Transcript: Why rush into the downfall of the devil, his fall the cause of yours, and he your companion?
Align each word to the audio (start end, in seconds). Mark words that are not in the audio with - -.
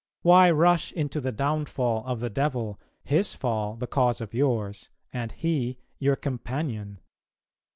Why 0.23 0.49
rush 0.49 0.91
into 0.93 1.21
the 1.21 1.31
downfall 1.31 2.03
of 2.07 2.21
the 2.21 2.31
devil, 2.31 2.79
his 3.03 3.35
fall 3.35 3.75
the 3.75 3.85
cause 3.85 4.19
of 4.19 4.33
yours, 4.33 4.89
and 5.13 5.31
he 5.31 5.77
your 5.99 6.15
companion? 6.15 6.99